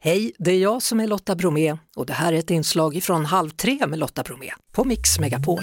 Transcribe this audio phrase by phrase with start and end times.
[0.00, 3.24] Hej, det är jag som är Lotta Bromé och det här är ett inslag från
[3.24, 5.58] Halv tre med Lotta Bromé på Mix Megapol.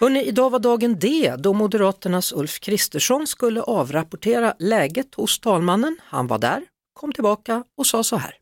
[0.00, 5.96] Hörrni, idag var dagen D då Moderaternas Ulf Kristersson skulle avrapportera läget hos talmannen.
[6.04, 6.62] Han var där,
[6.92, 8.34] kom tillbaka och sa så här.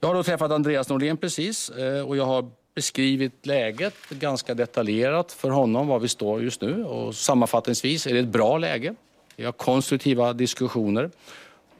[0.00, 5.32] Jag har då träffat Andreas Norlén precis eh, och jag har beskrivit läget ganska detaljerat
[5.32, 6.84] för honom, var vi står just nu.
[6.84, 8.94] Och sammanfattningsvis är det ett bra läge.
[9.36, 11.10] Vi har konstruktiva diskussioner.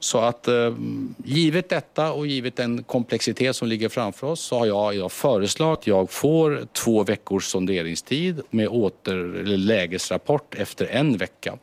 [0.00, 0.74] Så att eh,
[1.24, 5.78] givet detta och givet den komplexitet som ligger framför oss så har jag idag föreslagit
[5.78, 11.58] att jag får två veckors sonderingstid med åter eller lägesrapport efter en vecka.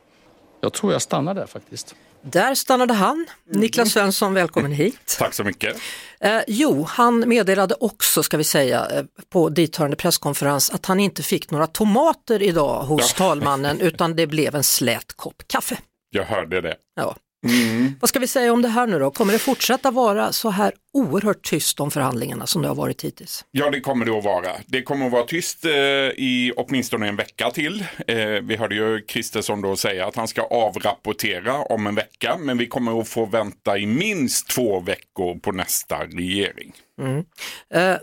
[0.62, 1.96] Jag tror jag stannar där faktiskt.
[2.22, 3.26] Där stannade han.
[3.46, 5.16] Niklas Svensson, välkommen hit.
[5.20, 5.78] Tack så mycket.
[6.20, 11.24] Eh, jo, han meddelade också, ska vi säga, eh, på dithörande presskonferens att han inte
[11.24, 13.18] fick några tomater idag hos ja.
[13.18, 15.78] talmannen utan det blev en slät kopp kaffe.
[16.10, 16.76] Jag hörde det.
[16.96, 17.16] Ja.
[17.46, 17.96] Mm.
[18.02, 19.12] Vad ska vi säga om det här nu då?
[19.12, 23.46] Kommer det fortsätta vara så här oerhört tyst om förhandlingarna som det har varit hittills?
[23.52, 24.52] Ja, det kommer det att vara.
[24.66, 27.86] Det kommer att vara tyst eh, i åtminstone en vecka till.
[28.08, 32.58] Eh, vi hörde ju Kristersson då säga att han ska avrapportera om en vecka, men
[32.58, 36.74] vi kommer att få vänta i minst två veckor på nästa regering.
[37.02, 37.26] Mm.
[37.74, 37.98] Eh,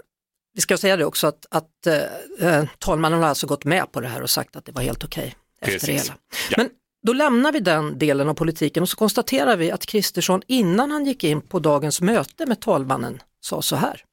[0.55, 4.01] vi ska säga det också att, att eh, eh talmannen har alltså gått med på
[4.01, 5.23] det här och sagt att det var helt okej.
[5.23, 6.09] Okay efter Precis.
[6.09, 6.19] det hela.
[6.51, 6.55] Ja.
[6.57, 6.71] Men
[7.07, 11.05] då lämnar vi den delen av politiken och så konstaterar vi att Kristersson innan han
[11.05, 14.05] gick in på dagens möte med talmannen sa så här.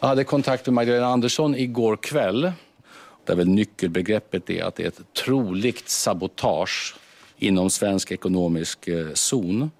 [0.00, 2.52] Jag hade kontakt med Magdalena Andersson igår kväll.
[3.24, 6.96] Där väl nyckelbegreppet är att det är ett troligt sabotage
[7.38, 9.70] inom svensk ekonomisk eh, zon.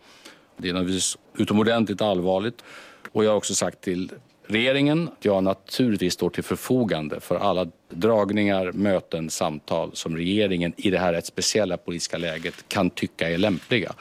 [0.57, 2.65] Det är naturligtvis utomordentligt allvarligt.
[3.13, 4.13] Och jag har också sagt till
[4.47, 10.91] regeringen att jag naturligtvis står till förfogande för alla dragningar, möten, samtal som regeringen i
[10.91, 13.93] det här rätt speciella politiska läget kan tycka är lämpliga.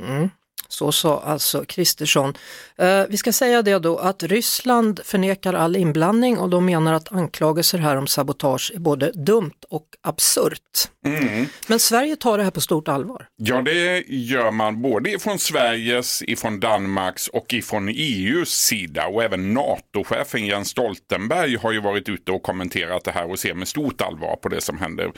[0.00, 0.28] Mm.
[0.74, 2.34] Så sa alltså Kristersson.
[2.78, 7.12] Eh, vi ska säga det då att Ryssland förnekar all inblandning och de menar att
[7.12, 10.60] anklagelser här om sabotage är både dumt och absurt.
[11.06, 11.46] Mm.
[11.66, 13.26] Men Sverige tar det här på stort allvar.
[13.36, 19.54] Ja, det gör man både ifrån Sveriges, ifrån Danmarks och ifrån EUs sida och även
[19.54, 24.00] NATO-chefen Jens Stoltenberg har ju varit ute och kommenterat det här och ser med stort
[24.00, 25.12] allvar på det som händer.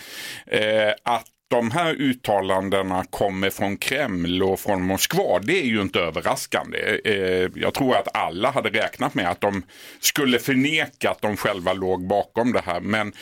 [0.47, 6.01] Eh, att de här uttalandena kommer från Kreml och från Moskva, det är ju inte
[6.01, 7.01] överraskande.
[7.05, 9.63] Eh, jag tror att alla hade räknat med att de
[10.01, 12.81] skulle förneka att de själva låg bakom det här.
[12.81, 13.13] Men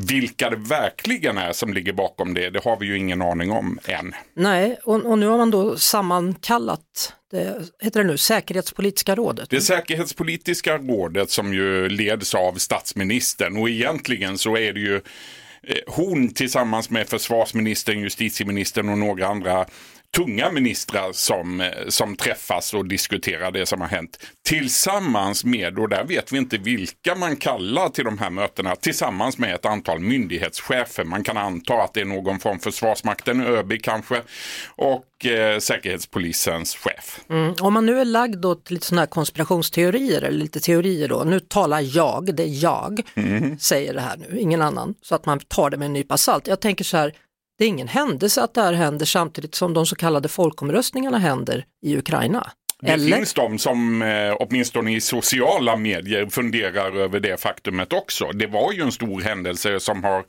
[0.00, 3.78] vilka det verkligen är som ligger bakom det, det har vi ju ingen aning om
[3.84, 4.14] än.
[4.34, 9.50] Nej, och, och nu har man då sammankallat det, heter det nu, säkerhetspolitiska rådet?
[9.50, 15.00] Det säkerhetspolitiska rådet som ju leds av statsministern och egentligen så är det ju
[15.66, 19.66] Eh, hon tillsammans med försvarsministern, justitieministern och några andra
[20.16, 24.18] tunga ministrar som, eh, som träffas och diskuterar det som har hänt.
[24.48, 29.38] Tillsammans med, och där vet vi inte vilka man kallar till de här mötena, tillsammans
[29.38, 31.04] med ett antal myndighetschefer.
[31.04, 34.22] Man kan anta att det är någon från Försvarsmakten, ÖB kanske,
[34.68, 37.20] och eh, Säkerhetspolisens chef.
[37.30, 37.54] Mm.
[37.60, 41.24] Om man nu är lagd då till lite sådana här konspirationsteorier, eller lite teorier då,
[41.24, 43.58] nu talar jag, det är jag, mm.
[43.58, 46.46] säger det här nu, ingen annan, så att man tar det med en nypa salt.
[46.46, 47.14] Jag tänker så här,
[47.62, 51.64] det är ingen händelse att det här händer samtidigt som de så kallade folkomröstningarna händer
[51.82, 52.52] i Ukraina.
[52.80, 53.16] Det Eller?
[53.16, 58.32] finns de som eh, åtminstone i sociala medier funderar över det faktumet också.
[58.32, 60.24] Det var ju en stor händelse som har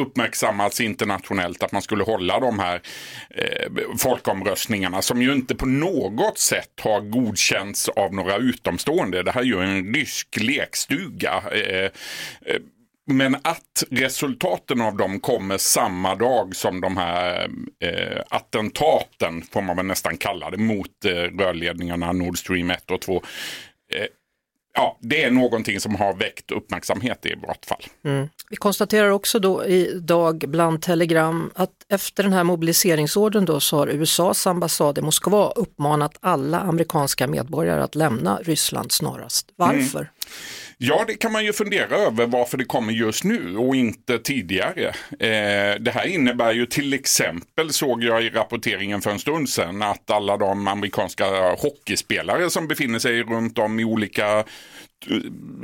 [0.00, 2.82] uppmärksammats internationellt att man skulle hålla de här
[3.30, 9.22] eh, folkomröstningarna som ju inte på något sätt har godkänts av några utomstående.
[9.22, 11.42] Det här är ju en rysk lekstuga.
[11.52, 12.60] Eh, eh
[13.06, 17.48] men att resultaten av dem kommer samma dag som de här
[17.84, 23.00] eh, attentaten, får man väl nästan kalla det, mot eh, rörledningarna Nord Stream 1 och
[23.00, 23.22] 2.
[23.94, 24.06] Eh,
[24.74, 27.84] ja, det är någonting som har väckt uppmärksamhet i vart fall.
[28.04, 28.28] Mm.
[28.50, 33.86] Vi konstaterar också då idag bland telegram att efter den här mobiliseringsordern då så har
[33.86, 39.52] USAs ambassad i Moskva uppmanat alla amerikanska medborgare att lämna Ryssland snarast.
[39.56, 40.00] Varför?
[40.00, 40.12] Mm.
[40.84, 44.88] Ja, det kan man ju fundera över varför det kommer just nu och inte tidigare.
[45.10, 49.82] Eh, det här innebär ju till exempel, såg jag i rapporteringen för en stund sedan,
[49.82, 54.44] att alla de amerikanska hockeyspelare som befinner sig runt om i olika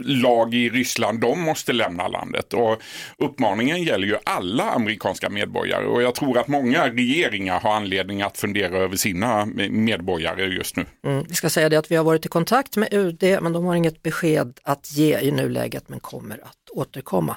[0.05, 2.55] lag i Ryssland, de måste lämna landet.
[2.55, 2.83] Och
[3.19, 8.39] uppmaningen gäller ju alla amerikanska medborgare och jag tror att många regeringar har anledning att
[8.39, 10.87] fundera över sina medborgare just nu.
[11.07, 13.65] Mm, vi ska säga det att vi har varit i kontakt med UD men de
[13.65, 17.37] har inget besked att ge i nuläget men kommer att återkomma.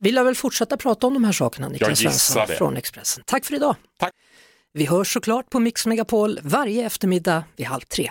[0.00, 3.24] Vi lär väl fortsätta prata om de här sakerna Niklas Svensson från Expressen.
[3.26, 3.76] Tack för idag!
[3.98, 4.12] Tack.
[4.72, 8.10] Vi hörs såklart på Mix Megapol varje eftermiddag vid halv tre.